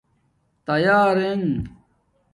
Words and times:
تیارنگ 0.65 1.51